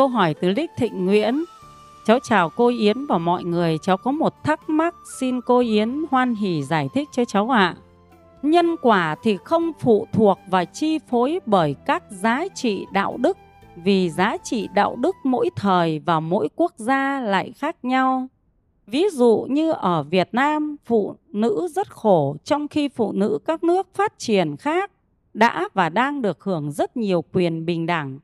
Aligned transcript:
câu 0.00 0.08
hỏi 0.08 0.34
từ 0.34 0.48
Lích 0.48 0.70
Thịnh 0.76 1.06
Nguyễn. 1.06 1.44
Cháu 2.06 2.18
chào 2.22 2.50
cô 2.50 2.68
Yến 2.68 3.06
và 3.06 3.18
mọi 3.18 3.44
người. 3.44 3.78
Cháu 3.82 3.96
có 3.96 4.10
một 4.10 4.44
thắc 4.44 4.70
mắc 4.70 4.94
xin 5.20 5.40
cô 5.40 5.58
Yến 5.58 6.04
hoan 6.10 6.34
hỉ 6.34 6.62
giải 6.62 6.88
thích 6.94 7.08
cho 7.12 7.24
cháu 7.24 7.50
ạ. 7.50 7.76
À. 7.76 7.76
Nhân 8.42 8.76
quả 8.82 9.16
thì 9.22 9.36
không 9.44 9.72
phụ 9.80 10.06
thuộc 10.12 10.38
và 10.50 10.64
chi 10.64 10.98
phối 10.98 11.40
bởi 11.46 11.74
các 11.86 12.02
giá 12.10 12.44
trị 12.54 12.86
đạo 12.92 13.16
đức 13.16 13.36
vì 13.76 14.10
giá 14.10 14.36
trị 14.44 14.68
đạo 14.74 14.96
đức 14.96 15.16
mỗi 15.24 15.50
thời 15.56 15.98
và 15.98 16.20
mỗi 16.20 16.48
quốc 16.56 16.72
gia 16.76 17.20
lại 17.20 17.52
khác 17.56 17.76
nhau. 17.82 18.26
Ví 18.86 19.04
dụ 19.12 19.46
như 19.50 19.72
ở 19.72 20.02
Việt 20.02 20.28
Nam, 20.32 20.76
phụ 20.84 21.16
nữ 21.28 21.68
rất 21.70 21.90
khổ 21.90 22.36
trong 22.44 22.68
khi 22.68 22.88
phụ 22.88 23.12
nữ 23.12 23.38
các 23.44 23.64
nước 23.64 23.94
phát 23.94 24.18
triển 24.18 24.56
khác 24.56 24.90
đã 25.34 25.68
và 25.74 25.88
đang 25.88 26.22
được 26.22 26.44
hưởng 26.44 26.72
rất 26.72 26.96
nhiều 26.96 27.24
quyền 27.32 27.66
bình 27.66 27.86
đẳng. 27.86 28.18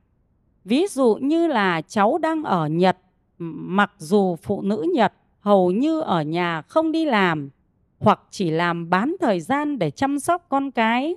Ví 0.67 0.87
dụ 0.91 1.15
như 1.21 1.47
là 1.47 1.81
cháu 1.81 2.19
đang 2.19 2.45
ở 2.45 2.67
Nhật, 2.67 2.99
mặc 3.39 3.93
dù 3.99 4.37
phụ 4.37 4.63
nữ 4.63 4.87
Nhật 4.95 5.13
hầu 5.41 5.71
như 5.71 6.01
ở 6.01 6.23
nhà 6.23 6.63
không 6.63 6.93
đi 6.93 7.05
làm 7.05 7.51
hoặc 7.99 8.21
chỉ 8.31 8.51
làm 8.51 8.91
bán 8.91 9.17
thời 9.21 9.41
gian 9.41 9.79
để 9.79 9.91
chăm 9.91 10.19
sóc 10.19 10.47
con 10.49 10.71
cái, 10.71 11.17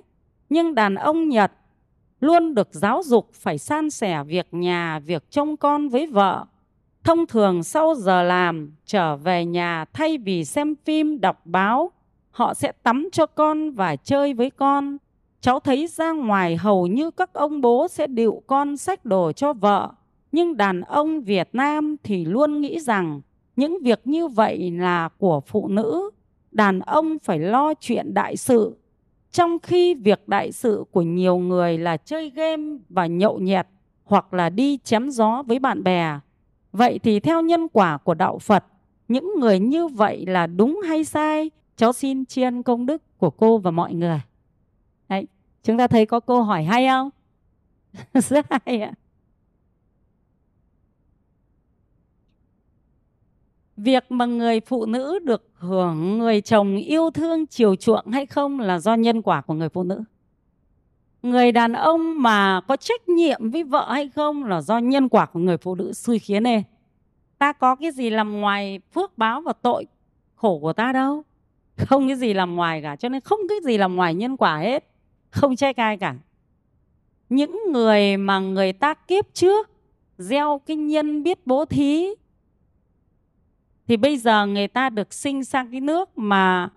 nhưng 0.50 0.74
đàn 0.74 0.94
ông 0.94 1.28
Nhật 1.28 1.52
luôn 2.20 2.54
được 2.54 2.68
giáo 2.72 3.02
dục 3.04 3.30
phải 3.32 3.58
san 3.58 3.90
sẻ 3.90 4.24
việc 4.24 4.46
nhà, 4.50 4.98
việc 4.98 5.30
trông 5.30 5.56
con 5.56 5.88
với 5.88 6.06
vợ. 6.06 6.44
Thông 7.04 7.26
thường 7.26 7.62
sau 7.62 7.94
giờ 7.94 8.22
làm 8.22 8.72
trở 8.86 9.16
về 9.16 9.44
nhà 9.44 9.84
thay 9.92 10.18
vì 10.18 10.44
xem 10.44 10.74
phim, 10.84 11.20
đọc 11.20 11.40
báo, 11.44 11.90
họ 12.30 12.54
sẽ 12.54 12.72
tắm 12.82 13.08
cho 13.12 13.26
con 13.26 13.70
và 13.70 13.96
chơi 13.96 14.34
với 14.34 14.50
con. 14.50 14.96
Cháu 15.40 15.60
thấy 15.60 15.86
ra 15.86 16.12
ngoài 16.12 16.56
hầu 16.56 16.86
như 16.86 17.10
các 17.10 17.32
ông 17.32 17.60
bố 17.60 17.88
sẽ 17.88 18.06
điệu 18.06 18.42
con 18.46 18.76
sách 18.76 19.04
đồ 19.04 19.32
cho 19.32 19.52
vợ. 19.52 19.92
Nhưng 20.32 20.56
đàn 20.56 20.80
ông 20.80 21.22
Việt 21.22 21.48
Nam 21.52 21.96
thì 22.02 22.24
luôn 22.24 22.60
nghĩ 22.60 22.80
rằng 22.80 23.20
những 23.56 23.78
việc 23.82 24.00
như 24.04 24.28
vậy 24.28 24.70
là 24.70 25.08
của 25.18 25.40
phụ 25.40 25.68
nữ. 25.68 26.10
Đàn 26.50 26.80
ông 26.80 27.18
phải 27.18 27.38
lo 27.38 27.74
chuyện 27.74 28.14
đại 28.14 28.36
sự. 28.36 28.76
Trong 29.32 29.58
khi 29.58 29.94
việc 29.94 30.28
đại 30.28 30.52
sự 30.52 30.84
của 30.90 31.02
nhiều 31.02 31.38
người 31.38 31.78
là 31.78 31.96
chơi 31.96 32.30
game 32.30 32.78
và 32.88 33.06
nhậu 33.06 33.38
nhẹt 33.38 33.66
hoặc 34.04 34.34
là 34.34 34.50
đi 34.50 34.78
chém 34.84 35.10
gió 35.10 35.42
với 35.46 35.58
bạn 35.58 35.82
bè. 35.82 36.18
Vậy 36.72 36.98
thì 37.02 37.20
theo 37.20 37.42
nhân 37.42 37.68
quả 37.72 37.98
của 37.98 38.14
đạo 38.14 38.38
Phật, 38.38 38.64
những 39.08 39.32
người 39.40 39.58
như 39.58 39.88
vậy 39.88 40.26
là 40.26 40.46
đúng 40.46 40.80
hay 40.88 41.04
sai? 41.04 41.50
Cháu 41.76 41.92
xin 41.92 42.24
tri 42.24 42.42
ân 42.42 42.62
công 42.62 42.86
đức 42.86 43.18
của 43.18 43.30
cô 43.30 43.58
và 43.58 43.70
mọi 43.70 43.94
người. 43.94 44.20
Đấy, 45.10 45.26
chúng 45.62 45.78
ta 45.78 45.86
thấy 45.86 46.06
có 46.06 46.20
câu 46.20 46.42
hỏi 46.42 46.64
hay 46.64 46.86
không? 46.86 47.10
Rất 48.14 48.46
hay 48.50 48.80
ạ. 48.80 48.92
Việc 53.76 54.04
mà 54.08 54.26
người 54.26 54.60
phụ 54.60 54.86
nữ 54.86 55.18
được 55.18 55.50
hưởng 55.54 56.18
người 56.18 56.40
chồng 56.40 56.76
yêu 56.76 57.10
thương 57.10 57.46
chiều 57.46 57.76
chuộng 57.76 58.06
hay 58.06 58.26
không 58.26 58.60
là 58.60 58.78
do 58.78 58.94
nhân 58.94 59.22
quả 59.22 59.40
của 59.40 59.54
người 59.54 59.68
phụ 59.68 59.82
nữ. 59.82 60.02
Người 61.22 61.52
đàn 61.52 61.72
ông 61.72 62.22
mà 62.22 62.60
có 62.68 62.76
trách 62.76 63.08
nhiệm 63.08 63.50
với 63.50 63.64
vợ 63.64 63.92
hay 63.92 64.08
không 64.08 64.44
là 64.44 64.60
do 64.60 64.78
nhân 64.78 65.08
quả 65.08 65.26
của 65.26 65.40
người 65.40 65.56
phụ 65.56 65.74
nữ 65.74 65.92
xui 65.92 66.18
khiến 66.18 66.42
nên. 66.42 66.62
Ta 67.38 67.52
có 67.52 67.74
cái 67.74 67.90
gì 67.90 68.10
làm 68.10 68.40
ngoài 68.40 68.80
phước 68.92 69.18
báo 69.18 69.40
và 69.40 69.52
tội 69.52 69.86
khổ 70.34 70.58
của 70.58 70.72
ta 70.72 70.92
đâu. 70.92 71.22
Không 71.76 72.08
cái 72.08 72.16
gì 72.16 72.34
làm 72.34 72.56
ngoài 72.56 72.82
cả. 72.82 72.96
Cho 72.96 73.08
nên 73.08 73.20
không 73.20 73.40
cái 73.48 73.58
gì 73.64 73.78
làm 73.78 73.96
ngoài 73.96 74.14
nhân 74.14 74.36
quả 74.36 74.58
hết. 74.58 74.89
Không 75.30 75.56
trách 75.56 75.76
ai 75.76 75.96
cả. 75.96 76.14
Những 77.28 77.60
người 77.72 78.16
mà 78.16 78.38
người 78.38 78.72
ta 78.72 78.94
kiếp 78.94 79.34
trước, 79.34 79.70
gieo 80.18 80.60
cái 80.66 80.76
nhân 80.76 81.22
biết 81.22 81.46
bố 81.46 81.64
thí, 81.64 82.08
thì 83.86 83.96
bây 83.96 84.16
giờ 84.16 84.46
người 84.46 84.68
ta 84.68 84.90
được 84.90 85.14
sinh 85.14 85.44
sang 85.44 85.70
cái 85.70 85.80
nước 85.80 86.18
mà 86.18 86.68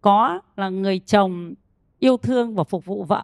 có 0.00 0.40
là 0.56 0.68
người 0.68 0.98
chồng 0.98 1.54
yêu 1.98 2.16
thương 2.16 2.54
và 2.54 2.64
phục 2.64 2.84
vụ 2.84 3.04
vợ. 3.04 3.22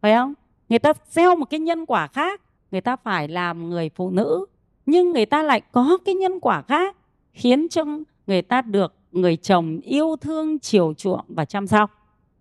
Phải 0.00 0.14
không? 0.14 0.34
Người 0.68 0.78
ta 0.78 0.92
gieo 1.10 1.36
một 1.36 1.44
cái 1.44 1.60
nhân 1.60 1.86
quả 1.86 2.06
khác, 2.06 2.40
người 2.70 2.80
ta 2.80 2.96
phải 2.96 3.28
làm 3.28 3.70
người 3.70 3.88
phụ 3.88 4.10
nữ. 4.10 4.46
Nhưng 4.86 5.12
người 5.12 5.26
ta 5.26 5.42
lại 5.42 5.60
có 5.72 5.98
cái 6.04 6.14
nhân 6.14 6.40
quả 6.40 6.62
khác, 6.62 6.96
khiến 7.32 7.68
cho 7.68 7.84
người 8.26 8.42
ta 8.42 8.62
được 8.62 8.94
người 9.12 9.36
chồng 9.36 9.80
yêu 9.80 10.16
thương, 10.20 10.58
chiều 10.58 10.94
chuộng 10.96 11.24
và 11.28 11.44
chăm 11.44 11.66
sóc. 11.66 11.90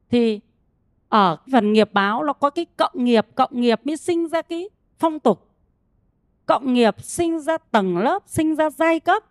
Thì 0.10 0.40
ở 1.10 1.38
phần 1.52 1.74
nghiệp 1.74 1.90
báo 1.94 2.24
nó 2.24 2.34
có 2.34 2.50
cái 2.50 2.66
cộng 2.78 3.04
nghiệp 3.04 3.28
cộng 3.36 3.62
nghiệp 3.62 3.82
mới 3.84 3.98
sinh 3.98 4.28
ra 4.28 4.42
cái 4.42 4.70
phong 5.00 5.20
tục 5.20 5.50
cộng 6.46 6.74
nghiệp 6.74 6.96
sinh 7.04 7.40
ra 7.40 7.58
tầng 7.58 7.98
lớp, 7.98 8.24
sinh 8.26 8.56
ra 8.56 8.70
giai 8.70 9.00
cấp 9.00 9.24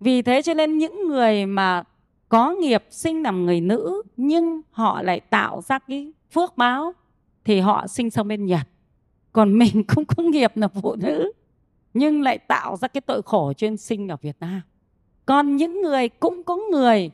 vì 0.00 0.22
thế 0.22 0.42
cho 0.42 0.54
nên 0.54 0.78
những 0.78 1.08
người 1.08 1.46
mà 1.46 1.82
có 2.28 2.50
nghiệp 2.50 2.84
sinh 2.90 3.22
làm 3.22 3.46
người 3.46 3.60
nữ, 3.60 4.02
nhưng 4.16 4.60
họ 4.70 5.02
lại 5.02 5.20
tạo 5.20 5.60
ra 5.60 5.78
cái 5.78 6.12
phước 6.30 6.56
báo, 6.56 6.94
thì 7.44 7.60
họ 7.60 7.86
sinh 7.86 8.10
sang 8.10 8.28
bên 8.28 8.46
Nhật. 8.46 8.66
Còn 9.32 9.58
mình 9.58 9.84
cũng 9.94 10.04
có 10.04 10.22
nghiệp 10.22 10.52
là 10.54 10.68
phụ 10.68 10.94
nữ, 10.94 11.32
nhưng 11.94 12.22
lại 12.22 12.38
tạo 12.38 12.76
ra 12.76 12.88
cái 12.88 13.00
tội 13.00 13.22
khổ 13.22 13.52
chuyên 13.52 13.76
sinh 13.76 14.08
ở 14.08 14.16
Việt 14.22 14.36
Nam. 14.40 14.60
Còn 15.26 15.56
những 15.56 15.82
người 15.82 16.08
cũng 16.08 16.42
có 16.42 16.56
người 16.70 17.10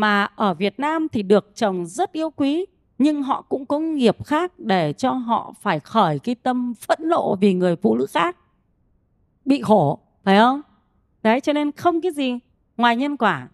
mà 0.00 0.24
ở 0.24 0.54
Việt 0.54 0.80
Nam 0.80 1.08
thì 1.08 1.22
được 1.22 1.52
chồng 1.54 1.86
rất 1.86 2.12
yêu 2.12 2.30
quý, 2.30 2.66
nhưng 2.98 3.22
họ 3.22 3.42
cũng 3.42 3.66
có 3.66 3.78
nghiệp 3.78 4.24
khác 4.24 4.58
để 4.58 4.92
cho 4.92 5.10
họ 5.10 5.54
phải 5.60 5.80
khởi 5.80 6.18
cái 6.18 6.34
tâm 6.34 6.74
phẫn 6.74 6.98
nộ 7.08 7.36
vì 7.40 7.54
người 7.54 7.76
phụ 7.76 7.96
nữ 7.96 8.06
khác. 8.06 8.36
Bị 9.44 9.62
khổ, 9.62 9.98
phải 10.24 10.38
không? 10.38 10.60
Đấy, 11.22 11.40
cho 11.40 11.52
nên 11.52 11.72
không 11.72 12.00
cái 12.00 12.12
gì 12.12 12.38
ngoài 12.76 12.96
nhân 12.96 13.16
quả. 13.16 13.48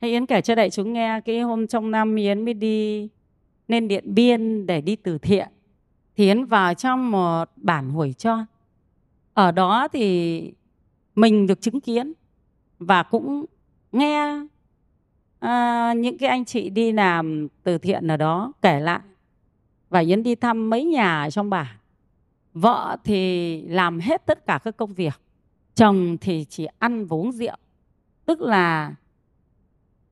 Hay 0.00 0.10
yến 0.10 0.26
kể 0.26 0.40
cho 0.40 0.54
đại 0.54 0.70
chúng 0.70 0.92
nghe 0.92 1.20
cái 1.20 1.40
hôm 1.40 1.66
trong 1.66 1.90
năm 1.90 2.16
yến 2.16 2.44
mới 2.44 2.54
đi 2.54 3.08
lên 3.68 3.88
điện 3.88 4.14
biên 4.14 4.66
để 4.66 4.80
đi 4.80 4.96
từ 4.96 5.18
thiện, 5.18 5.48
thì 6.16 6.24
yến 6.24 6.44
vào 6.44 6.74
trong 6.74 7.10
một 7.10 7.44
bản 7.56 7.90
hồi 7.90 8.14
cho. 8.18 8.38
Ở 9.34 9.52
đó 9.52 9.88
thì 9.92 10.52
mình 11.14 11.46
được 11.46 11.60
chứng 11.60 11.80
kiến 11.80 12.12
và 12.78 13.02
cũng 13.02 13.44
nghe 13.92 14.46
à, 15.42 15.94
những 15.96 16.18
cái 16.18 16.28
anh 16.28 16.44
chị 16.44 16.70
đi 16.70 16.92
làm 16.92 17.48
từ 17.62 17.78
thiện 17.78 18.08
ở 18.08 18.16
đó 18.16 18.52
kể 18.62 18.80
lại. 18.80 19.00
Và 19.90 20.00
yến 20.00 20.22
đi 20.22 20.34
thăm 20.34 20.70
mấy 20.70 20.84
nhà 20.84 21.28
trong 21.30 21.50
bản. 21.50 21.66
Vợ 22.54 22.96
thì 23.04 23.62
làm 23.62 24.00
hết 24.00 24.26
tất 24.26 24.46
cả 24.46 24.58
các 24.64 24.76
công 24.76 24.94
việc. 24.94 25.20
Chồng 25.74 26.16
thì 26.20 26.46
chỉ 26.48 26.66
ăn 26.78 27.06
và 27.06 27.16
uống 27.16 27.32
rượu. 27.32 27.56
Tức 28.24 28.40
là 28.40 28.94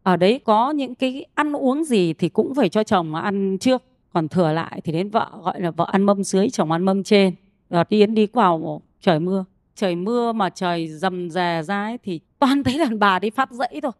ở 0.02 0.16
đấy 0.16 0.40
có 0.44 0.70
những 0.70 0.94
cái 0.94 1.26
ăn 1.34 1.52
uống 1.52 1.84
gì 1.84 2.12
thì 2.12 2.28
cũng 2.28 2.54
phải 2.54 2.68
cho 2.68 2.84
chồng 2.84 3.14
ăn 3.14 3.58
trước. 3.58 3.82
Còn 4.12 4.28
thừa 4.28 4.52
lại 4.52 4.80
thì 4.84 4.92
đến 4.92 5.10
vợ 5.10 5.30
gọi 5.42 5.60
là 5.60 5.70
vợ 5.70 5.86
ăn 5.92 6.02
mâm 6.02 6.24
dưới 6.24 6.50
chồng 6.50 6.72
ăn 6.72 6.84
mâm 6.84 7.02
trên. 7.02 7.34
Đợt 7.70 7.88
yến 7.88 8.14
đi 8.14 8.26
vào 8.26 8.82
trời 9.00 9.20
mưa. 9.20 9.44
Trời 9.74 9.96
mưa 9.96 10.32
mà 10.32 10.50
trời 10.50 10.88
dầm 10.88 11.30
dè 11.30 11.62
ra 11.62 11.82
ấy, 11.82 11.98
thì 11.98 12.20
toàn 12.38 12.64
thấy 12.64 12.78
đàn 12.78 12.98
bà 12.98 13.18
đi 13.18 13.30
phát 13.30 13.50
dãy 13.50 13.80
thôi 13.82 13.92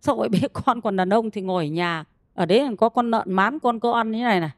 xã 0.00 0.12
vậy 0.12 0.28
bé 0.28 0.38
con 0.52 0.80
còn 0.80 0.96
đàn 0.96 1.08
ông 1.08 1.30
thì 1.30 1.40
ngồi 1.40 1.64
ở 1.64 1.68
nhà? 1.68 2.04
Ở 2.34 2.46
đấy 2.46 2.68
có 2.78 2.88
con 2.88 3.10
lợn 3.10 3.32
mán, 3.32 3.58
con 3.58 3.80
có 3.80 3.92
ăn 3.92 4.10
như 4.10 4.22
này 4.24 4.40
này. 4.40 4.50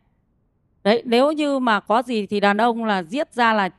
Đấy, 0.84 1.02
nếu 1.04 1.32
như 1.32 1.58
mà 1.58 1.80
có 1.80 2.02
gì 2.02 2.26
thì 2.26 2.40
đàn 2.40 2.56
ông 2.56 2.84
là 2.84 3.02
giết 3.02 3.34
ra 3.34 3.52
là 3.52 3.70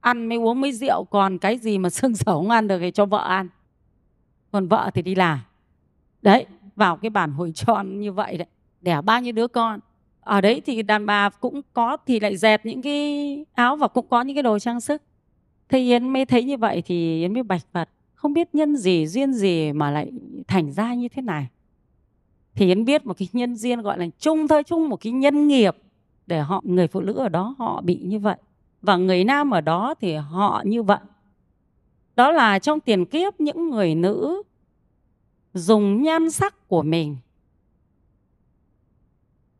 ăn 0.00 0.26
mới 0.28 0.38
uống 0.38 0.60
mới 0.60 0.72
rượu, 0.72 1.04
còn 1.04 1.38
cái 1.38 1.58
gì 1.58 1.78
mà 1.78 1.90
xương 1.96 2.14
sầu 2.14 2.34
không 2.38 2.50
ăn 2.50 2.68
được 2.68 2.78
thì 2.78 2.90
cho 2.90 3.06
vợ 3.06 3.28
ăn. 3.28 3.48
Còn 4.52 4.68
vợ 4.68 4.90
thì 4.94 5.02
đi 5.02 5.14
làm. 5.14 5.38
Đấy, 6.22 6.46
vào 6.76 6.96
cái 6.96 7.10
bản 7.10 7.32
hồi 7.32 7.52
tròn 7.54 8.00
như 8.00 8.12
vậy 8.12 8.38
đấy. 8.38 8.46
Đẻ 8.80 9.00
bao 9.00 9.20
nhiêu 9.20 9.32
đứa 9.32 9.46
con? 9.46 9.80
Ở 10.20 10.40
đấy 10.40 10.62
thì 10.66 10.82
đàn 10.82 11.06
bà 11.06 11.28
cũng 11.28 11.60
có 11.72 11.96
thì 12.06 12.20
lại 12.20 12.36
dệt 12.36 12.66
những 12.66 12.82
cái 12.82 13.44
áo 13.54 13.76
và 13.76 13.88
cũng 13.88 14.08
có 14.08 14.22
những 14.22 14.36
cái 14.36 14.42
đồ 14.42 14.58
trang 14.58 14.80
sức. 14.80 15.02
Thế 15.68 15.78
yến 15.78 16.08
mới 16.08 16.24
thấy 16.24 16.44
như 16.44 16.56
vậy 16.56 16.82
thì 16.86 17.20
yến 17.20 17.34
mới 17.34 17.42
bạch 17.42 17.62
phật 17.72 17.88
không 18.24 18.32
biết 18.32 18.54
nhân 18.54 18.76
gì, 18.76 19.06
duyên 19.06 19.32
gì 19.32 19.72
mà 19.72 19.90
lại 19.90 20.12
thành 20.48 20.72
ra 20.72 20.94
như 20.94 21.08
thế 21.08 21.22
này. 21.22 21.48
Thì 22.54 22.66
yến 22.66 22.84
biết 22.84 23.06
một 23.06 23.18
cái 23.18 23.28
nhân 23.32 23.56
duyên 23.56 23.82
gọi 23.82 23.98
là 23.98 24.06
chung 24.18 24.48
thôi, 24.48 24.62
chung 24.62 24.88
một 24.88 24.96
cái 24.96 25.12
nhân 25.12 25.48
nghiệp 25.48 25.76
để 26.26 26.40
họ, 26.40 26.60
người 26.64 26.88
phụ 26.88 27.00
nữ 27.00 27.12
ở 27.12 27.28
đó 27.28 27.54
họ 27.58 27.80
bị 27.80 28.00
như 28.04 28.18
vậy. 28.18 28.36
Và 28.82 28.96
người 28.96 29.24
nam 29.24 29.50
ở 29.50 29.60
đó 29.60 29.94
thì 30.00 30.14
họ 30.14 30.62
như 30.66 30.82
vậy. 30.82 30.98
Đó 32.16 32.30
là 32.30 32.58
trong 32.58 32.80
tiền 32.80 33.06
kiếp 33.06 33.40
những 33.40 33.70
người 33.70 33.94
nữ 33.94 34.42
dùng 35.54 36.02
nhan 36.02 36.30
sắc 36.30 36.68
của 36.68 36.82
mình 36.82 37.16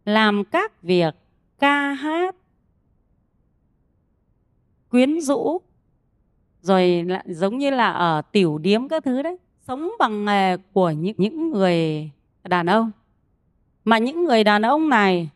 làm 0.04 0.44
các 0.44 0.82
việc 0.82 1.14
ca 1.58 1.92
hát, 1.92 2.36
quyến 4.90 5.20
rũ 5.20 5.60
rồi 6.64 7.04
lại 7.04 7.24
giống 7.28 7.58
như 7.58 7.70
là 7.70 7.92
ở 7.92 8.22
tiểu 8.32 8.58
điếm 8.58 8.88
các 8.88 9.04
thứ 9.04 9.22
đấy, 9.22 9.36
sống 9.60 9.90
bằng 9.98 10.24
nghề 10.24 10.56
của 10.56 10.90
những 10.90 11.14
những 11.18 11.50
người 11.50 12.10
đàn 12.44 12.66
ông. 12.66 12.90
Mà 13.84 13.98
những 13.98 14.24
người 14.24 14.44
đàn 14.44 14.62
ông 14.62 14.88
này 14.88 15.30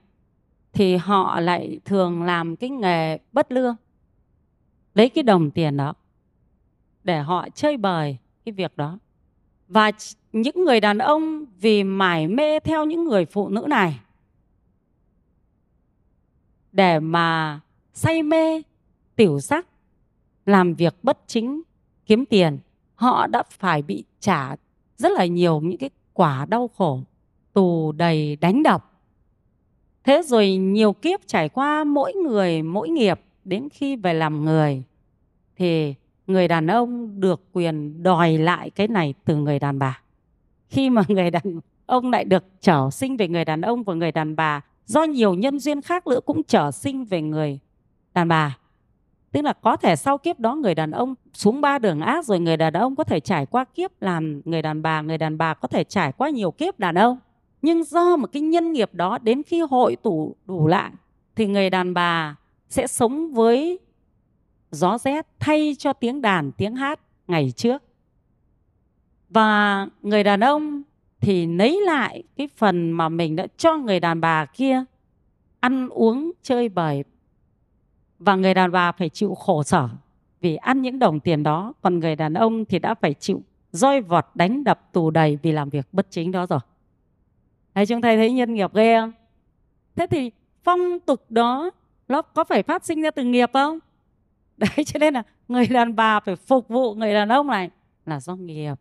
thì 0.72 0.96
họ 0.96 1.40
lại 1.40 1.80
thường 1.84 2.22
làm 2.22 2.56
cái 2.56 2.70
nghề 2.70 3.18
bất 3.32 3.52
lương. 3.52 3.76
Lấy 4.94 5.08
cái 5.08 5.22
đồng 5.24 5.50
tiền 5.50 5.76
đó 5.76 5.94
để 7.04 7.20
họ 7.20 7.48
chơi 7.54 7.76
bời 7.76 8.16
cái 8.44 8.52
việc 8.52 8.76
đó. 8.76 8.98
Và 9.68 9.90
những 10.32 10.64
người 10.64 10.80
đàn 10.80 10.98
ông 10.98 11.44
vì 11.60 11.84
mải 11.84 12.28
mê 12.28 12.60
theo 12.60 12.84
những 12.84 13.04
người 13.04 13.24
phụ 13.24 13.48
nữ 13.48 13.64
này 13.68 14.00
để 16.72 17.00
mà 17.00 17.60
say 17.92 18.22
mê 18.22 18.62
tiểu 19.16 19.40
sắc 19.40 19.66
làm 20.48 20.74
việc 20.74 20.94
bất 21.02 21.18
chính, 21.26 21.62
kiếm 22.06 22.24
tiền, 22.24 22.58
họ 22.94 23.26
đã 23.26 23.42
phải 23.50 23.82
bị 23.82 24.04
trả 24.20 24.56
rất 24.96 25.12
là 25.12 25.26
nhiều 25.26 25.60
những 25.60 25.78
cái 25.78 25.90
quả 26.12 26.46
đau 26.48 26.70
khổ, 26.76 27.00
tù 27.52 27.92
đầy 27.92 28.36
đánh 28.36 28.62
đập. 28.62 28.92
Thế 30.04 30.22
rồi 30.24 30.56
nhiều 30.56 30.92
kiếp 30.92 31.20
trải 31.26 31.48
qua 31.48 31.84
mỗi 31.84 32.12
người, 32.12 32.62
mỗi 32.62 32.88
nghiệp, 32.88 33.20
đến 33.44 33.68
khi 33.72 33.96
về 33.96 34.14
làm 34.14 34.44
người, 34.44 34.82
thì 35.56 35.94
người 36.26 36.48
đàn 36.48 36.66
ông 36.66 37.20
được 37.20 37.42
quyền 37.52 38.02
đòi 38.02 38.38
lại 38.38 38.70
cái 38.70 38.88
này 38.88 39.14
từ 39.24 39.36
người 39.36 39.58
đàn 39.58 39.78
bà. 39.78 40.00
Khi 40.68 40.90
mà 40.90 41.02
người 41.08 41.30
đàn 41.30 41.60
ông 41.86 42.10
lại 42.10 42.24
được 42.24 42.44
trở 42.60 42.90
sinh 42.90 43.16
về 43.16 43.28
người 43.28 43.44
đàn 43.44 43.60
ông 43.60 43.82
và 43.82 43.94
người 43.94 44.12
đàn 44.12 44.36
bà, 44.36 44.60
do 44.86 45.04
nhiều 45.04 45.34
nhân 45.34 45.58
duyên 45.58 45.82
khác 45.82 46.06
nữa 46.06 46.20
cũng 46.26 46.42
trở 46.42 46.70
sinh 46.70 47.04
về 47.04 47.22
người 47.22 47.58
đàn 48.14 48.28
bà 48.28 48.58
tức 49.32 49.42
là 49.42 49.52
có 49.52 49.76
thể 49.76 49.96
sau 49.96 50.18
kiếp 50.18 50.40
đó 50.40 50.54
người 50.54 50.74
đàn 50.74 50.90
ông 50.90 51.14
xuống 51.32 51.60
ba 51.60 51.78
đường 51.78 52.00
ác 52.00 52.24
rồi 52.24 52.40
người 52.40 52.56
đàn 52.56 52.72
ông 52.72 52.96
có 52.96 53.04
thể 53.04 53.20
trải 53.20 53.46
qua 53.46 53.64
kiếp 53.64 54.02
làm 54.02 54.42
người 54.44 54.62
đàn 54.62 54.82
bà, 54.82 55.00
người 55.00 55.18
đàn 55.18 55.38
bà 55.38 55.54
có 55.54 55.68
thể 55.68 55.84
trải 55.84 56.12
qua 56.12 56.28
nhiều 56.28 56.50
kiếp 56.50 56.78
đàn 56.78 56.94
ông. 56.94 57.18
Nhưng 57.62 57.84
do 57.84 58.16
một 58.16 58.32
cái 58.32 58.42
nhân 58.42 58.72
nghiệp 58.72 58.94
đó 58.94 59.18
đến 59.18 59.42
khi 59.42 59.60
hội 59.60 59.96
tụ 59.96 60.36
đủ 60.46 60.66
lại 60.66 60.90
thì 61.36 61.46
người 61.46 61.70
đàn 61.70 61.94
bà 61.94 62.36
sẽ 62.68 62.86
sống 62.86 63.32
với 63.32 63.78
gió 64.70 64.98
rét 64.98 65.26
thay 65.38 65.76
cho 65.78 65.92
tiếng 65.92 66.20
đàn, 66.20 66.52
tiếng 66.52 66.76
hát 66.76 67.00
ngày 67.28 67.52
trước. 67.56 67.82
Và 69.30 69.86
người 70.02 70.24
đàn 70.24 70.40
ông 70.40 70.82
thì 71.20 71.46
lấy 71.46 71.80
lại 71.86 72.22
cái 72.36 72.48
phần 72.56 72.90
mà 72.90 73.08
mình 73.08 73.36
đã 73.36 73.46
cho 73.56 73.76
người 73.76 74.00
đàn 74.00 74.20
bà 74.20 74.46
kia 74.46 74.84
ăn 75.60 75.88
uống, 75.88 76.32
chơi 76.42 76.68
bời 76.68 77.04
và 78.18 78.36
người 78.36 78.54
đàn 78.54 78.72
bà 78.72 78.92
phải 78.92 79.08
chịu 79.08 79.34
khổ 79.34 79.62
sở 79.62 79.88
vì 80.40 80.56
ăn 80.56 80.82
những 80.82 80.98
đồng 80.98 81.20
tiền 81.20 81.42
đó. 81.42 81.72
Còn 81.82 81.98
người 81.98 82.16
đàn 82.16 82.34
ông 82.34 82.64
thì 82.64 82.78
đã 82.78 82.94
phải 82.94 83.14
chịu 83.14 83.42
roi 83.72 84.00
vọt, 84.00 84.26
đánh 84.34 84.64
đập, 84.64 84.92
tù 84.92 85.10
đầy 85.10 85.38
vì 85.42 85.52
làm 85.52 85.68
việc 85.70 85.86
bất 85.92 86.06
chính 86.10 86.32
đó 86.32 86.46
rồi. 86.46 86.58
Thấy 87.74 87.86
chúng 87.86 88.00
thầy 88.00 88.16
thấy 88.16 88.32
nhân 88.32 88.54
nghiệp 88.54 88.74
ghê 88.74 89.00
không? 89.00 89.12
Thế 89.96 90.06
thì 90.06 90.30
phong 90.64 91.00
tục 91.06 91.24
đó, 91.28 91.70
nó 92.08 92.22
có 92.22 92.44
phải 92.44 92.62
phát 92.62 92.84
sinh 92.84 93.02
ra 93.02 93.10
từ 93.10 93.24
nghiệp 93.24 93.50
không? 93.52 93.78
Đấy, 94.56 94.84
cho 94.86 94.98
nên 94.98 95.14
là 95.14 95.22
người 95.48 95.66
đàn 95.66 95.96
bà 95.96 96.20
phải 96.20 96.36
phục 96.36 96.68
vụ 96.68 96.94
người 96.94 97.14
đàn 97.14 97.28
ông 97.28 97.46
này 97.46 97.70
là 98.06 98.20
do 98.20 98.34
nghiệp. 98.36 98.74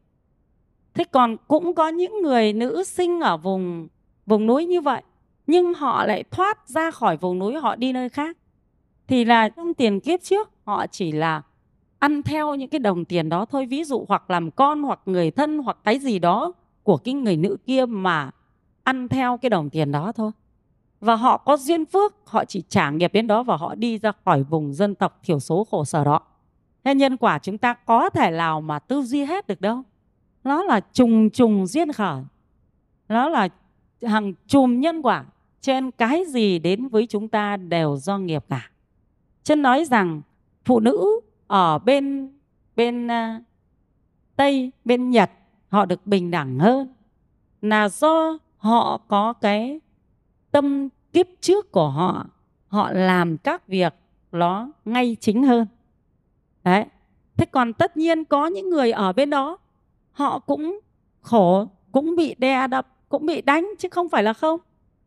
Thế 0.93 1.03
còn 1.03 1.37
cũng 1.47 1.73
có 1.73 1.87
những 1.87 2.21
người 2.21 2.53
nữ 2.53 2.83
sinh 2.83 3.19
ở 3.19 3.37
vùng 3.37 3.87
vùng 4.25 4.45
núi 4.45 4.65
như 4.65 4.81
vậy, 4.81 5.01
nhưng 5.47 5.73
họ 5.73 6.05
lại 6.05 6.23
thoát 6.23 6.69
ra 6.69 6.91
khỏi 6.91 7.17
vùng 7.17 7.39
núi, 7.39 7.55
họ 7.55 7.75
đi 7.75 7.93
nơi 7.93 8.09
khác 8.09 8.37
thì 9.07 9.25
là 9.25 9.49
trong 9.49 9.73
tiền 9.73 9.99
kiếp 9.99 10.19
trước, 10.23 10.49
họ 10.65 10.87
chỉ 10.87 11.11
là 11.11 11.41
ăn 11.99 12.23
theo 12.23 12.55
những 12.55 12.69
cái 12.69 12.79
đồng 12.79 13.05
tiền 13.05 13.29
đó 13.29 13.45
thôi. 13.45 13.65
Ví 13.65 13.83
dụ 13.83 14.05
hoặc 14.07 14.29
làm 14.29 14.51
con, 14.51 14.83
hoặc 14.83 14.99
người 15.05 15.31
thân, 15.31 15.57
hoặc 15.57 15.77
cái 15.83 15.99
gì 15.99 16.19
đó 16.19 16.53
của 16.83 16.97
cái 16.97 17.13
người 17.13 17.37
nữ 17.37 17.57
kia 17.65 17.85
mà 17.85 18.31
ăn 18.83 19.07
theo 19.07 19.37
cái 19.37 19.49
đồng 19.49 19.69
tiền 19.69 19.91
đó 19.91 20.11
thôi. 20.11 20.31
Và 20.99 21.15
họ 21.15 21.37
có 21.37 21.57
duyên 21.57 21.85
phước, 21.85 22.13
họ 22.25 22.45
chỉ 22.45 22.63
trả 22.69 22.89
nghiệp 22.89 23.13
đến 23.13 23.27
đó 23.27 23.43
và 23.43 23.57
họ 23.57 23.75
đi 23.75 23.97
ra 23.97 24.11
khỏi 24.25 24.43
vùng 24.43 24.73
dân 24.73 24.95
tộc 24.95 25.19
thiểu 25.23 25.39
số 25.39 25.67
khổ 25.71 25.85
sở 25.85 26.03
đó. 26.03 26.21
Thế 26.83 26.95
nhân 26.95 27.17
quả 27.17 27.39
chúng 27.39 27.57
ta 27.57 27.73
có 27.73 28.09
thể 28.09 28.31
nào 28.31 28.61
mà 28.61 28.79
tư 28.79 29.01
duy 29.01 29.25
hết 29.25 29.47
được 29.47 29.61
đâu. 29.61 29.83
Nó 30.43 30.63
là 30.63 30.79
trùng 30.79 31.29
trùng 31.29 31.67
duyên 31.67 31.91
khởi. 31.91 32.23
Nó 33.09 33.29
là 33.29 33.47
hàng 34.01 34.33
chùm 34.47 34.79
nhân 34.79 35.01
quả. 35.01 35.25
Trên 35.61 35.91
cái 35.91 36.25
gì 36.25 36.59
đến 36.59 36.87
với 36.87 37.07
chúng 37.07 37.27
ta 37.27 37.57
đều 37.57 37.97
do 37.97 38.17
nghiệp 38.17 38.45
cả 38.49 38.69
chân 39.47 39.61
nói 39.61 39.85
rằng 39.85 40.21
phụ 40.65 40.79
nữ 40.79 41.19
ở 41.47 41.79
bên 41.79 42.31
bên 42.75 43.07
uh, 43.07 43.43
tây 44.35 44.71
bên 44.85 45.09
nhật 45.09 45.31
họ 45.69 45.85
được 45.85 46.07
bình 46.07 46.31
đẳng 46.31 46.59
hơn. 46.59 46.87
Là 47.61 47.89
do 47.89 48.37
họ 48.57 48.97
có 49.07 49.33
cái 49.33 49.79
tâm 50.51 50.89
kiếp 51.13 51.25
trước 51.41 51.71
của 51.71 51.89
họ 51.89 52.25
họ 52.67 52.91
làm 52.91 53.37
các 53.37 53.67
việc 53.67 53.93
nó 54.31 54.71
ngay 54.85 55.17
chính 55.19 55.43
hơn. 55.43 55.67
Đấy. 56.63 56.85
Thế 57.37 57.45
còn 57.45 57.73
tất 57.73 57.97
nhiên 57.97 58.25
có 58.25 58.47
những 58.47 58.69
người 58.69 58.91
ở 58.91 59.13
bên 59.13 59.29
đó 59.29 59.57
họ 60.11 60.39
cũng 60.39 60.79
khổ 61.21 61.67
cũng 61.91 62.15
bị 62.15 62.35
đè 62.37 62.67
đập 62.67 62.87
cũng 63.09 63.25
bị 63.25 63.41
đánh 63.41 63.69
chứ 63.79 63.89
không 63.91 64.09
phải 64.09 64.23
là 64.23 64.33
không. 64.33 64.59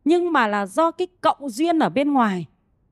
Nhưng 0.05 0.33
mà 0.33 0.47
là 0.47 0.65
do 0.65 0.91
cái 0.91 1.07
cộng 1.21 1.49
duyên 1.49 1.79
ở 1.79 1.89
bên 1.89 2.13
ngoài 2.13 2.45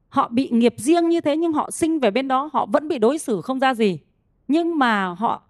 họ 0.10 0.28
bị 0.28 0.50
nghiệp 0.52 0.74
riêng 0.78 1.10
như 1.10 1.22
thế 1.22 1.38
nhưng 1.38 1.54
họ 1.54 1.72
sinh 1.72 2.00
về 2.00 2.12
bên 2.12 2.28
đó, 2.28 2.50
họ 2.54 2.66
vẫn 2.66 2.88
bị 2.88 2.98
đối 3.00 3.18
xử 3.18 3.42
không 3.42 3.60
ra 3.60 3.74
gì. 3.74 4.00
Nhưng 4.48 4.78
mà 4.78 5.08
họ 5.08 5.42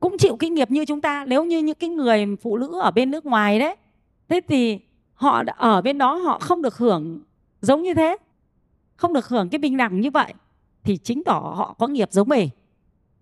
cũng 0.00 0.18
chịu 0.18 0.36
cái 0.36 0.50
nghiệp 0.50 0.70
như 0.70 0.84
chúng 0.84 1.00
ta. 1.00 1.24
Nếu 1.28 1.44
như 1.44 1.58
những 1.58 1.74
cái 1.74 1.90
người 1.90 2.26
phụ 2.42 2.56
nữ 2.56 2.80
ở 2.80 2.90
bên 2.90 3.10
nước 3.10 3.26
ngoài 3.26 3.58
đấy, 3.58 3.76
thế 4.28 4.40
thì 4.48 4.78
họ 5.14 5.42
ở 5.56 5.80
bên 5.82 5.98
đó, 5.98 6.14
họ 6.14 6.38
không 6.38 6.62
được 6.62 6.78
hưởng 6.78 7.20
giống 7.60 7.82
như 7.82 7.94
thế, 7.94 8.16
không 8.96 9.12
được 9.12 9.28
hưởng 9.28 9.48
cái 9.48 9.58
bình 9.58 9.76
đẳng 9.76 10.00
như 10.00 10.10
vậy, 10.10 10.34
thì 10.82 10.96
chứng 10.96 11.24
tỏ 11.24 11.54
họ 11.56 11.74
có 11.78 11.86
nghiệp 11.86 12.08
giống 12.12 12.28
mình. 12.28 12.48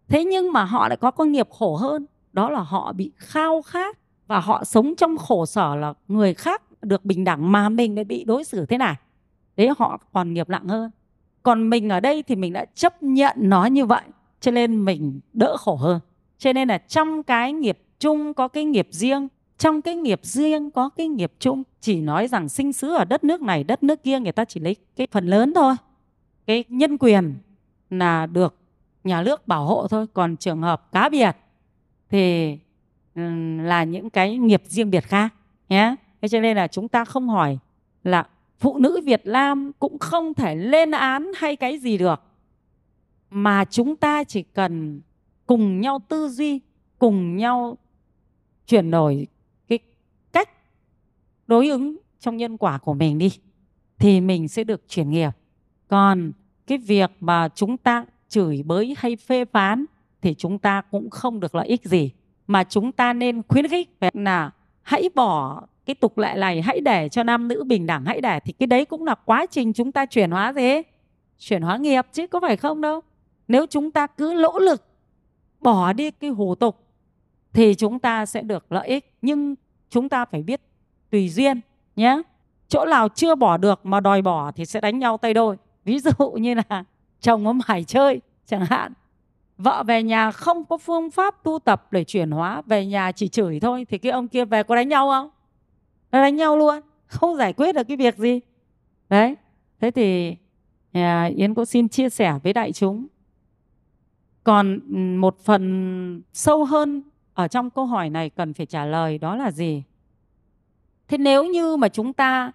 Thế 0.08 0.24
nhưng 0.24 0.52
mà 0.52 0.64
họ 0.64 0.88
lại 0.88 0.96
có 0.96 1.10
con 1.10 1.32
nghiệp 1.32 1.48
khổ 1.50 1.76
hơn, 1.76 2.06
đó 2.32 2.50
là 2.50 2.60
họ 2.60 2.92
bị 2.92 3.12
khao 3.16 3.62
khát 3.62 3.98
và 4.26 4.40
họ 4.40 4.64
sống 4.64 4.94
trong 4.96 5.16
khổ 5.16 5.46
sở 5.46 5.76
là 5.76 5.94
người 6.08 6.34
khác 6.34 6.62
được 6.82 7.04
bình 7.04 7.24
đẳng 7.24 7.52
mà 7.52 7.68
mình 7.68 7.94
lại 7.94 8.04
bị 8.04 8.24
đối 8.24 8.44
xử 8.44 8.66
thế 8.66 8.78
này 8.78 8.94
đấy, 9.56 9.68
họ 9.78 10.00
còn 10.12 10.32
nghiệp 10.32 10.48
nặng 10.48 10.68
hơn. 10.68 10.90
Còn 11.42 11.70
mình 11.70 11.88
ở 11.88 12.00
đây 12.00 12.22
thì 12.22 12.36
mình 12.36 12.52
đã 12.52 12.64
chấp 12.74 13.02
nhận 13.02 13.36
nó 13.38 13.66
như 13.66 13.86
vậy, 13.86 14.02
cho 14.40 14.50
nên 14.50 14.84
mình 14.84 15.20
đỡ 15.32 15.56
khổ 15.56 15.76
hơn. 15.76 16.00
Cho 16.38 16.52
nên 16.52 16.68
là 16.68 16.78
trong 16.78 17.22
cái 17.22 17.52
nghiệp 17.52 17.78
chung 17.98 18.34
có 18.34 18.48
cái 18.48 18.64
nghiệp 18.64 18.88
riêng, 18.90 19.28
trong 19.58 19.82
cái 19.82 19.96
nghiệp 19.96 20.20
riêng 20.22 20.70
có 20.70 20.88
cái 20.88 21.08
nghiệp 21.08 21.32
chung, 21.38 21.62
chỉ 21.80 22.00
nói 22.00 22.28
rằng 22.28 22.48
sinh 22.48 22.72
xứ 22.72 22.94
ở 22.94 23.04
đất 23.04 23.24
nước 23.24 23.42
này, 23.42 23.64
đất 23.64 23.82
nước 23.82 24.02
kia 24.02 24.20
người 24.20 24.32
ta 24.32 24.44
chỉ 24.44 24.60
lấy 24.60 24.76
cái 24.96 25.06
phần 25.10 25.26
lớn 25.26 25.52
thôi. 25.54 25.74
Cái 26.46 26.64
nhân 26.68 26.98
quyền 26.98 27.34
là 27.90 28.26
được 28.26 28.54
nhà 29.04 29.22
nước 29.22 29.48
bảo 29.48 29.64
hộ 29.64 29.88
thôi, 29.88 30.06
còn 30.12 30.36
trường 30.36 30.62
hợp 30.62 30.92
cá 30.92 31.08
biệt 31.08 31.36
thì 32.12 32.58
ừ, 33.14 33.22
là 33.62 33.84
những 33.84 34.10
cái 34.10 34.36
nghiệp 34.36 34.62
riêng 34.66 34.90
biệt 34.90 35.04
khác 35.04 35.34
nhé 35.68 35.96
thế 36.22 36.28
cho 36.28 36.40
nên 36.40 36.56
là 36.56 36.66
chúng 36.66 36.88
ta 36.88 37.04
không 37.04 37.28
hỏi 37.28 37.58
là 38.04 38.26
phụ 38.62 38.78
nữ 38.78 39.00
Việt 39.04 39.26
Nam 39.26 39.72
cũng 39.78 39.98
không 39.98 40.34
thể 40.34 40.56
lên 40.56 40.90
án 40.90 41.32
hay 41.36 41.56
cái 41.56 41.78
gì 41.78 41.98
được. 41.98 42.22
Mà 43.30 43.64
chúng 43.64 43.96
ta 43.96 44.24
chỉ 44.24 44.42
cần 44.42 45.00
cùng 45.46 45.80
nhau 45.80 45.98
tư 46.08 46.28
duy, 46.28 46.60
cùng 46.98 47.36
nhau 47.36 47.78
chuyển 48.66 48.90
đổi 48.90 49.26
cái 49.68 49.78
cách 50.32 50.50
đối 51.46 51.68
ứng 51.68 51.96
trong 52.20 52.36
nhân 52.36 52.56
quả 52.56 52.78
của 52.78 52.94
mình 52.94 53.18
đi, 53.18 53.32
thì 53.98 54.20
mình 54.20 54.48
sẽ 54.48 54.64
được 54.64 54.88
chuyển 54.88 55.10
nghiệp. 55.10 55.30
Còn 55.88 56.32
cái 56.66 56.78
việc 56.78 57.10
mà 57.20 57.48
chúng 57.54 57.76
ta 57.76 58.04
chửi 58.28 58.62
bới 58.62 58.94
hay 58.98 59.16
phê 59.16 59.44
phán 59.44 59.84
thì 60.20 60.34
chúng 60.34 60.58
ta 60.58 60.80
cũng 60.80 61.10
không 61.10 61.40
được 61.40 61.54
lợi 61.54 61.66
ích 61.66 61.84
gì. 61.84 62.10
Mà 62.46 62.64
chúng 62.64 62.92
ta 62.92 63.12
nên 63.12 63.42
khuyến 63.48 63.68
khích 63.68 63.90
là 64.12 64.50
hãy 64.82 65.08
bỏ 65.14 65.62
cái 65.86 65.94
tục 65.94 66.18
lệ 66.18 66.34
này 66.36 66.62
hãy 66.62 66.80
để 66.80 67.08
cho 67.08 67.22
nam 67.22 67.48
nữ 67.48 67.64
bình 67.64 67.86
đẳng 67.86 68.04
hãy 68.04 68.20
để, 68.20 68.40
thì 68.40 68.52
cái 68.52 68.66
đấy 68.66 68.84
cũng 68.84 69.04
là 69.04 69.14
quá 69.14 69.46
trình 69.50 69.72
chúng 69.72 69.92
ta 69.92 70.06
chuyển 70.06 70.30
hóa 70.30 70.52
gì? 70.52 70.82
Chuyển 71.38 71.62
hóa 71.62 71.76
nghiệp 71.76 72.06
chứ 72.12 72.26
có 72.26 72.40
phải 72.40 72.56
không 72.56 72.80
đâu. 72.80 73.00
Nếu 73.48 73.66
chúng 73.66 73.90
ta 73.90 74.06
cứ 74.06 74.34
nỗ 74.42 74.58
lực, 74.58 74.86
bỏ 75.60 75.92
đi 75.92 76.10
cái 76.10 76.30
hủ 76.30 76.54
tục, 76.54 76.78
thì 77.52 77.74
chúng 77.74 77.98
ta 77.98 78.26
sẽ 78.26 78.42
được 78.42 78.72
lợi 78.72 78.88
ích. 78.88 79.14
Nhưng 79.22 79.54
chúng 79.90 80.08
ta 80.08 80.24
phải 80.24 80.42
biết 80.42 80.60
tùy 81.10 81.28
duyên 81.28 81.60
nhé 81.96 82.22
chỗ 82.68 82.84
nào 82.84 83.08
chưa 83.08 83.34
bỏ 83.34 83.56
được 83.56 83.86
mà 83.86 84.00
đòi 84.00 84.22
bỏ 84.22 84.52
thì 84.52 84.66
sẽ 84.66 84.80
đánh 84.80 84.98
nhau 84.98 85.16
tay 85.16 85.34
đôi. 85.34 85.56
Ví 85.84 85.98
dụ 85.98 86.30
như 86.30 86.54
là 86.54 86.84
chồng 87.20 87.46
ông 87.46 87.58
hải 87.64 87.84
chơi 87.84 88.20
chẳng 88.46 88.66
hạn. 88.66 88.92
Vợ 89.58 89.82
về 89.86 90.02
nhà 90.02 90.30
không 90.30 90.64
có 90.64 90.76
phương 90.76 91.10
pháp 91.10 91.44
tu 91.44 91.58
tập 91.58 91.86
để 91.90 92.04
chuyển 92.04 92.30
hóa, 92.30 92.62
về 92.66 92.86
nhà 92.86 93.12
chỉ 93.12 93.28
chửi 93.28 93.60
thôi, 93.60 93.86
thì 93.88 93.98
cái 93.98 94.12
ông 94.12 94.28
kia 94.28 94.44
về 94.44 94.62
có 94.62 94.76
đánh 94.76 94.88
nhau 94.88 95.08
không? 95.08 95.30
Nó 96.12 96.22
đánh 96.22 96.36
nhau 96.36 96.56
luôn. 96.56 96.80
Không 97.06 97.36
giải 97.36 97.52
quyết 97.52 97.74
được 97.74 97.82
cái 97.88 97.96
việc 97.96 98.18
gì. 98.18 98.40
Đấy. 99.08 99.36
Thế 99.80 99.90
thì 99.90 100.36
à, 100.92 101.30
yến 101.36 101.54
cũng 101.54 101.66
xin 101.66 101.88
chia 101.88 102.10
sẻ 102.10 102.38
với 102.42 102.52
đại 102.52 102.72
chúng. 102.72 103.06
Còn 104.44 104.80
một 105.20 105.38
phần 105.44 106.22
sâu 106.32 106.64
hơn 106.64 107.02
ở 107.34 107.48
trong 107.48 107.70
câu 107.70 107.86
hỏi 107.86 108.10
này 108.10 108.30
cần 108.30 108.54
phải 108.54 108.66
trả 108.66 108.84
lời 108.84 109.18
đó 109.18 109.36
là 109.36 109.50
gì? 109.50 109.82
Thế 111.08 111.18
nếu 111.18 111.44
như 111.44 111.76
mà 111.76 111.88
chúng 111.88 112.12
ta 112.12 112.52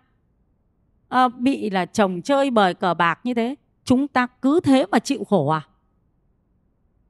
à, 1.08 1.28
bị 1.28 1.70
là 1.70 1.86
chồng 1.86 2.22
chơi 2.22 2.52
bời 2.52 2.74
cờ 2.74 2.94
bạc 2.94 3.20
như 3.24 3.34
thế 3.34 3.56
chúng 3.84 4.08
ta 4.08 4.28
cứ 4.42 4.60
thế 4.60 4.86
mà 4.92 5.00
chịu 5.00 5.24
khổ 5.24 5.48
à? 5.48 5.62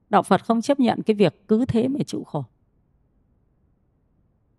Đạo 0.09 0.23
phật 0.23 0.45
không 0.45 0.61
chấp 0.61 0.79
nhận 0.79 1.01
cái 1.01 1.15
việc 1.15 1.47
cứ 1.47 1.65
thế 1.65 1.87
mà 1.87 1.99
chịu 2.07 2.23
khổ 2.23 2.43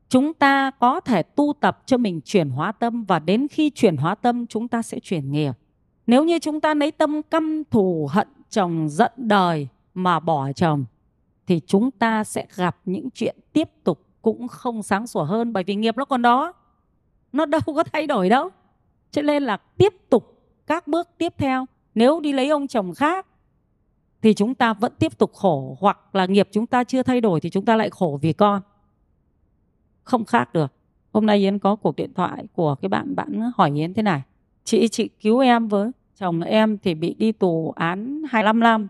chúng 0.09 0.35
ta 0.35 0.71
có 0.71 1.00
thể 1.00 1.23
tu 1.23 1.53
tập 1.61 1.83
cho 1.87 1.97
mình 1.97 2.21
chuyển 2.21 2.50
hóa 2.50 2.73
tâm 2.73 3.05
và 3.05 3.19
đến 3.19 3.49
khi 3.49 3.71
chuyển 3.71 3.97
hóa 3.97 4.15
tâm, 4.15 4.47
chúng 4.47 4.69
ta 4.69 4.83
sẽ 4.83 4.99
chuyển 5.00 5.33
nghiệp. 5.33 5.53
Nếu 6.07 6.25
như 6.25 6.38
chúng 6.38 6.61
ta 6.61 6.75
lấy 6.75 6.91
tâm 6.91 7.23
căm 7.23 7.62
thù, 7.71 8.09
hận 8.11 8.29
chồng, 8.50 8.88
giận 8.88 9.12
đời 9.17 9.69
mà 9.95 10.21
bỏ 10.21 10.53
chồng, 10.53 10.85
thì 11.47 11.61
chúng 11.67 11.91
ta 11.91 12.25
sẽ 12.25 12.47
gặp 12.57 12.77
những 12.85 13.11
chuyện 13.11 13.37
tiếp 13.53 13.69
tục 13.85 14.07
cũng 14.23 14.49
không 14.49 14.83
sáng 14.83 15.07
sủa 15.07 15.25
hơn 15.25 15.53
bởi 15.53 15.65
vì 15.65 15.75
nghiệp 15.75 15.97
nó 15.97 16.05
còn 16.05 16.23
đó. 16.23 16.53
Nó 17.33 17.47
đâu 17.47 17.61
có 17.67 17.85
thay 17.93 18.07
đổi 18.07 18.29
đâu. 18.29 18.49
Cho 19.11 19.23
nên 19.23 19.43
là 19.43 19.57
tiếp 19.57 19.95
tục 20.11 20.43
các 20.67 20.88
bước 20.88 21.09
tiếp 21.19 21.35
theo. 21.38 21.67
Nếu 21.95 22.21
đi 22.21 22.33
lấy 22.33 22.49
ông 22.49 22.67
chồng 22.67 22.95
khác, 22.95 23.27
thì 24.23 24.35
chúng 24.35 24.55
ta 24.55 24.73
vẫn 24.73 24.93
tiếp 24.99 25.19
tục 25.19 25.33
khổ, 25.35 25.77
hoặc 25.81 26.15
là 26.15 26.27
nghiệp 26.27 26.49
chúng 26.53 26.67
ta 26.67 26.85
chưa 26.85 27.03
thay 27.03 27.21
đổi 27.21 27.41
thì 27.41 27.50
chúng 27.50 27.65
ta 27.65 27.77
lại 27.77 27.91
khổ 27.91 28.19
vì 28.23 28.33
con 28.33 28.62
không 30.09 30.25
khác 30.25 30.53
được. 30.53 30.73
Hôm 31.12 31.27
nay 31.27 31.38
yến 31.38 31.59
có 31.59 31.77
cuộc 31.77 31.97
điện 31.97 32.12
thoại 32.15 32.47
của 32.53 32.75
cái 32.75 32.88
bạn 32.88 33.17
bạn 33.17 33.50
hỏi 33.57 33.73
yến 33.75 33.95
thế 33.95 34.03
này. 34.03 34.23
Chị 34.65 34.88
chị 34.88 35.09
cứu 35.21 35.38
em 35.38 35.69
với. 35.69 35.91
Chồng 36.17 36.41
em 36.41 36.79
thì 36.79 36.95
bị 36.95 37.15
đi 37.15 37.33
tù 37.33 37.73
án 37.77 38.23
25 38.31 38.61
năm. 38.61 38.88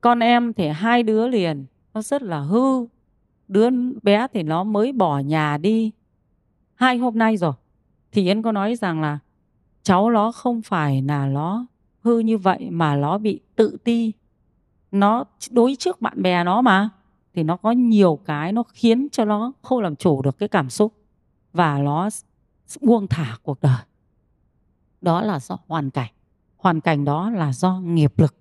Con 0.00 0.20
em 0.20 0.52
thì 0.52 0.68
hai 0.68 1.02
đứa 1.02 1.28
liền. 1.28 1.64
Nó 1.94 2.02
rất 2.02 2.22
là 2.22 2.40
hư. 2.40 2.86
Đứa 3.48 3.70
bé 4.02 4.26
thì 4.32 4.42
nó 4.42 4.64
mới 4.64 4.92
bỏ 4.92 5.18
nhà 5.18 5.58
đi. 5.58 5.90
Hai 6.74 6.98
hôm 6.98 7.18
nay 7.18 7.36
rồi. 7.36 7.52
Thì 8.12 8.26
yến 8.26 8.42
có 8.42 8.52
nói 8.52 8.76
rằng 8.76 9.00
là 9.00 9.18
cháu 9.82 10.10
nó 10.10 10.32
không 10.32 10.62
phải 10.62 11.02
là 11.02 11.26
nó 11.26 11.66
hư 12.02 12.18
như 12.18 12.38
vậy 12.38 12.70
mà 12.70 12.96
nó 12.96 13.18
bị 13.18 13.40
tự 13.56 13.76
ti. 13.84 14.12
Nó 14.90 15.24
đối 15.50 15.76
trước 15.78 16.00
bạn 16.00 16.22
bè 16.22 16.44
nó 16.44 16.62
mà 16.62 16.90
thì 17.34 17.42
nó 17.42 17.56
có 17.56 17.70
nhiều 17.70 18.18
cái 18.24 18.52
nó 18.52 18.62
khiến 18.62 19.08
cho 19.12 19.24
nó 19.24 19.52
không 19.62 19.80
làm 19.80 19.96
chủ 19.96 20.22
được 20.22 20.38
cái 20.38 20.48
cảm 20.48 20.70
xúc 20.70 20.94
và 21.52 21.78
nó 21.78 22.08
buông 22.80 23.06
thả 23.06 23.38
cuộc 23.42 23.60
đời. 23.60 23.78
Đó 25.00 25.22
là 25.22 25.40
do 25.40 25.58
hoàn 25.66 25.90
cảnh. 25.90 26.10
Hoàn 26.56 26.80
cảnh 26.80 27.04
đó 27.04 27.30
là 27.30 27.52
do 27.52 27.80
nghiệp 27.80 28.18
lực. 28.18 28.34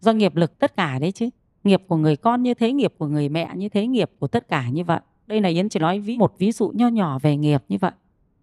Do 0.00 0.12
nghiệp 0.12 0.36
lực 0.36 0.58
tất 0.58 0.76
cả 0.76 0.98
đấy 0.98 1.12
chứ. 1.12 1.28
Nghiệp 1.64 1.82
của 1.88 1.96
người 1.96 2.16
con 2.16 2.42
như 2.42 2.54
thế, 2.54 2.72
nghiệp 2.72 2.94
của 2.98 3.06
người 3.06 3.28
mẹ 3.28 3.52
như 3.56 3.68
thế, 3.68 3.86
nghiệp 3.86 4.10
của 4.18 4.28
tất 4.28 4.48
cả 4.48 4.68
như 4.68 4.84
vậy. 4.84 5.00
Đây 5.26 5.40
là 5.40 5.48
yến 5.48 5.68
chỉ 5.68 5.80
nói 5.80 6.00
ví, 6.00 6.18
một 6.18 6.34
ví 6.38 6.52
dụ 6.52 6.72
nho 6.74 6.88
nhỏ 6.88 7.18
về 7.18 7.36
nghiệp 7.36 7.64
như 7.68 7.78
vậy. 7.80 7.92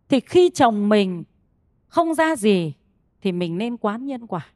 Thì 0.10 0.20
khi 0.20 0.50
chồng 0.50 0.90
mình 0.90 1.24
không 1.88 2.14
ra 2.14 2.36
gì 2.36 2.74
thì 3.22 3.32
mình 3.32 3.58
nên 3.58 3.78
quán 3.78 4.06
nhân 4.06 4.28
quả. 4.28 4.48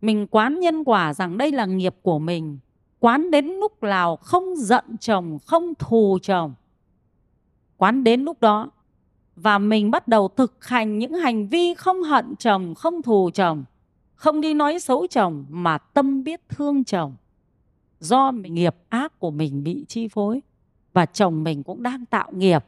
Mình 0.00 0.26
quán 0.26 0.60
nhân 0.60 0.84
quả 0.84 1.14
rằng 1.14 1.38
đây 1.38 1.52
là 1.52 1.66
nghiệp 1.66 1.94
của 2.02 2.18
mình 2.18 2.58
quán 3.02 3.30
đến 3.30 3.46
lúc 3.46 3.82
nào 3.82 4.16
không 4.16 4.56
giận 4.56 4.84
chồng, 5.00 5.38
không 5.46 5.74
thù 5.74 6.18
chồng. 6.22 6.54
Quán 7.76 8.04
đến 8.04 8.22
lúc 8.22 8.40
đó 8.40 8.70
và 9.36 9.58
mình 9.58 9.90
bắt 9.90 10.08
đầu 10.08 10.28
thực 10.28 10.64
hành 10.64 10.98
những 10.98 11.14
hành 11.14 11.48
vi 11.48 11.74
không 11.74 12.02
hận 12.02 12.36
chồng, 12.36 12.74
không 12.74 13.02
thù 13.02 13.30
chồng, 13.34 13.64
không 14.14 14.40
đi 14.40 14.54
nói 14.54 14.80
xấu 14.80 15.06
chồng 15.06 15.44
mà 15.48 15.78
tâm 15.78 16.24
biết 16.24 16.40
thương 16.48 16.84
chồng. 16.84 17.16
Do 18.00 18.32
nghiệp 18.32 18.76
ác 18.88 19.18
của 19.18 19.30
mình 19.30 19.64
bị 19.64 19.84
chi 19.88 20.08
phối 20.08 20.42
và 20.92 21.06
chồng 21.06 21.44
mình 21.44 21.62
cũng 21.62 21.82
đang 21.82 22.06
tạo 22.06 22.32
nghiệp. 22.32 22.64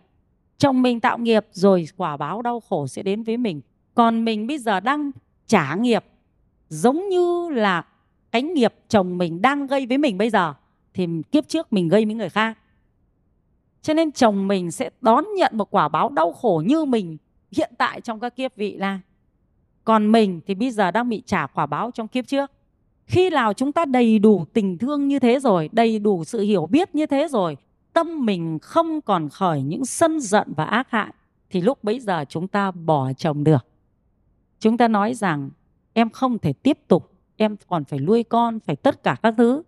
Chồng 0.59 0.83
mình 0.83 1.01
tạo 1.01 1.19
nghiệp 1.19 1.47
rồi 1.53 1.87
quả 1.97 2.17
báo 2.17 2.43
đau 2.43 2.61
khổ 2.61 2.87
sẽ 2.87 3.03
đến 3.03 3.23
với 3.23 3.37
mình. 3.37 3.61
Còn 3.95 4.25
mình 4.25 4.47
bây 4.47 4.59
giờ 4.59 4.81
đang 4.81 5.11
trả 5.47 5.75
nghiệp, 5.75 6.05
giống 6.69 7.09
như 7.09 7.51
là 7.51 7.85
cái 8.35 8.43
nghiệp 8.43 8.75
chồng 8.89 9.19
mình 9.19 9.43
đang 9.43 9.67
gây 9.67 9.87
với 9.87 9.99
mình 9.99 10.19
bây 10.19 10.31
giờ 10.31 10.55
thì 10.95 11.07
kiếp 11.33 11.49
trước 11.49 11.73
mình 11.73 11.89
gây 11.89 12.05
với 12.05 12.15
người 12.15 12.29
khác. 12.29 12.59
Cho 13.83 13.95
nên 13.95 14.13
chồng 14.13 14.49
mình 14.49 14.71
sẽ 14.71 14.91
đón 15.01 15.25
nhận 15.37 15.53
một 15.55 15.71
quả 15.71 15.89
báo 15.89 16.09
đau 16.09 16.33
khổ 16.33 16.63
như 16.67 16.85
mình 16.85 17.17
hiện 17.51 17.73
tại 17.79 18.01
trong 18.01 18.21
các 18.21 18.37
kiếp 18.37 18.57
vị 18.57 18.77
la. 18.77 19.01
Còn 19.85 20.13
mình 20.13 20.41
thì 20.47 20.55
bây 20.55 20.71
giờ 20.71 20.91
đang 20.91 21.09
bị 21.09 21.23
trả 21.27 21.47
quả 21.47 21.67
báo 21.67 21.91
trong 21.91 22.09
kiếp 22.09 22.27
trước. 22.27 22.51
Khi 23.07 23.31
nào 23.31 23.53
chúng 23.53 23.73
ta 23.73 23.85
đầy 23.85 24.19
đủ 24.19 24.45
tình 24.53 24.79
thương 24.79 25.09
như 25.09 25.19
thế 25.19 25.39
rồi, 25.41 25.69
đầy 25.73 25.99
đủ 25.99 26.25
sự 26.25 26.41
hiểu 26.41 26.67
biết 26.67 26.95
như 26.95 27.07
thế 27.07 27.29
rồi, 27.31 27.57
tâm 27.93 28.27
mình 28.27 28.59
không 28.63 29.01
còn 29.01 29.29
khởi 29.29 29.63
những 29.63 29.85
sân 29.85 30.21
giận 30.21 30.53
và 30.57 30.65
ác 30.65 30.91
hại, 30.91 31.13
thì 31.51 31.61
lúc 31.61 31.85
bấy 31.85 32.01
giờ 32.01 32.25
chúng 32.29 32.49
ta 32.49 32.71
bỏ 32.71 33.13
chồng 33.13 33.45
được. 33.45 33.67
Chúng 34.61 34.77
ta 34.77 34.89
nói 34.89 35.15
rằng 35.15 35.51
em 35.93 36.11
không 36.11 36.39
thể 36.39 36.53
tiếp 36.53 36.79
tục 36.89 37.14
em 37.37 37.57
còn 37.69 37.85
phải 37.85 37.99
nuôi 37.99 38.23
con, 38.23 38.61
phải 38.61 38.77
tất 38.77 39.03
cả 39.03 39.17
các 39.23 39.35
thứ. 39.37 39.63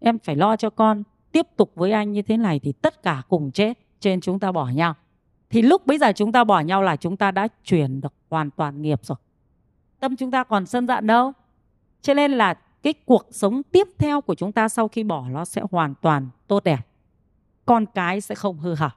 Em 0.00 0.18
phải 0.18 0.36
lo 0.36 0.56
cho 0.56 0.70
con. 0.70 1.02
Tiếp 1.32 1.46
tục 1.56 1.72
với 1.74 1.92
anh 1.92 2.12
như 2.12 2.22
thế 2.22 2.36
này 2.36 2.58
thì 2.58 2.72
tất 2.72 3.02
cả 3.02 3.22
cùng 3.28 3.50
chết, 3.50 3.78
trên 4.00 4.20
chúng 4.20 4.38
ta 4.38 4.52
bỏ 4.52 4.68
nhau. 4.68 4.94
Thì 5.50 5.62
lúc 5.62 5.86
bây 5.86 5.98
giờ 5.98 6.12
chúng 6.12 6.32
ta 6.32 6.44
bỏ 6.44 6.60
nhau 6.60 6.82
là 6.82 6.96
chúng 6.96 7.16
ta 7.16 7.30
đã 7.30 7.48
chuyển 7.64 8.00
được 8.00 8.14
hoàn 8.30 8.50
toàn 8.50 8.82
nghiệp 8.82 9.00
rồi. 9.02 9.18
Tâm 10.00 10.16
chúng 10.16 10.30
ta 10.30 10.44
còn 10.44 10.66
sân 10.66 10.86
giận 10.86 11.06
đâu. 11.06 11.32
Cho 12.02 12.14
nên 12.14 12.32
là 12.32 12.54
cái 12.82 12.92
cuộc 12.92 13.26
sống 13.30 13.62
tiếp 13.62 13.88
theo 13.98 14.20
của 14.20 14.34
chúng 14.34 14.52
ta 14.52 14.68
sau 14.68 14.88
khi 14.88 15.04
bỏ 15.04 15.28
nó 15.28 15.44
sẽ 15.44 15.62
hoàn 15.70 15.94
toàn 15.94 16.28
tốt 16.46 16.64
đẹp. 16.64 16.80
Con 17.66 17.86
cái 17.86 18.20
sẽ 18.20 18.34
không 18.34 18.58
hư 18.58 18.74
hỏng. 18.74 18.92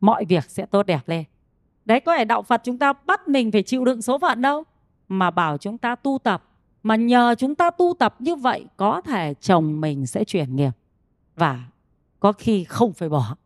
Mọi 0.00 0.24
việc 0.24 0.44
sẽ 0.50 0.66
tốt 0.66 0.82
đẹp 0.82 1.00
lên. 1.06 1.24
Đấy, 1.84 2.00
có 2.00 2.12
phải 2.16 2.24
đạo 2.24 2.42
phật 2.42 2.60
chúng 2.64 2.78
ta 2.78 2.92
bắt 2.92 3.28
mình 3.28 3.52
phải 3.52 3.62
chịu 3.62 3.84
đựng 3.84 4.02
số 4.02 4.18
phận 4.18 4.42
đâu? 4.42 4.64
Mà 5.08 5.30
bảo 5.30 5.58
chúng 5.58 5.78
ta 5.78 5.94
tu 5.94 6.18
tập 6.22 6.44
mà 6.88 6.96
nhờ 6.96 7.34
chúng 7.38 7.54
ta 7.54 7.70
tu 7.70 7.94
tập 7.98 8.14
như 8.18 8.36
vậy, 8.36 8.64
có 8.76 9.00
thể 9.00 9.34
chồng 9.40 9.80
mình 9.80 10.06
sẽ 10.06 10.24
chuyển 10.24 10.56
nghiệp. 10.56 10.70
Và 11.36 11.60
có 12.20 12.32
khi 12.32 12.64
không 12.64 12.92
phải 12.92 13.08
bỏ. 13.08 13.36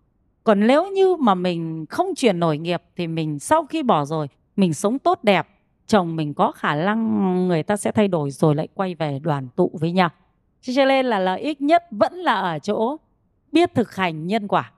Còn 0.45 0.67
nếu 0.67 0.91
như 0.91 1.17
mà 1.17 1.35
mình 1.35 1.87
không 1.87 2.15
chuyển 2.15 2.41
nổi 2.41 2.59
nghiệp, 2.59 2.83
thì 2.97 3.07
mình 3.07 3.39
sau 3.39 3.67
khi 3.67 3.83
bỏ 3.83 4.05
rồi, 4.05 4.29
mình 4.57 4.75
sống 4.75 4.99
tốt 4.99 5.25
đẹp, 5.25 5.49
chồng 5.87 6.17
mình 6.17 6.35
có 6.35 6.53
khả 6.53 6.75
năng 6.75 7.49
người 7.49 7.63
ta 7.63 7.77
sẽ 7.77 7.93
thay 7.93 8.09
đổi 8.09 8.31
rồi 8.31 8.55
lại 8.55 8.69
quay 8.75 8.95
về 8.95 9.19
đoàn 9.19 9.49
tụ 9.57 9.71
với 9.81 9.93
nhau. 9.93 10.09
Cho 10.61 10.85
nên 10.85 11.07
là 11.07 11.19
lợi 11.19 11.41
ích 11.41 11.61
nhất 11.61 11.85
vẫn 11.91 12.15
là 12.15 12.35
ở 12.35 12.59
chỗ 12.59 12.97
biết 13.53 13.75
thực 13.75 13.97
hành 13.97 14.27
nhân 14.27 14.49
quả. 14.49 14.73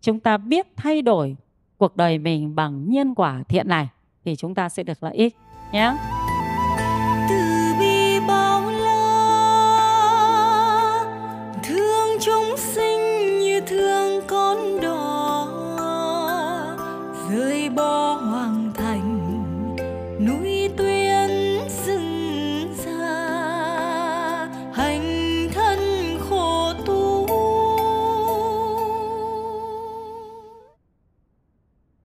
Chúng 0.00 0.20
ta 0.20 0.36
biết 0.36 0.66
thay 0.76 1.02
đổi 1.02 1.36
cuộc 1.76 1.96
đời 1.96 2.18
mình 2.18 2.54
bằng 2.54 2.90
nhân 2.90 3.14
quả 3.14 3.42
thiện 3.48 3.68
này, 3.68 3.88
thì 4.24 4.36
chúng 4.36 4.54
ta 4.54 4.68
sẽ 4.68 4.82
được 4.82 5.02
lợi 5.02 5.14
ích 5.14 5.36
nhé. 5.72 5.94